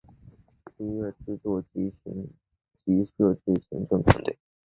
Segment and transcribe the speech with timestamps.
[0.79, 2.11] 音乐制作形像
[2.83, 4.39] 及设计行政团队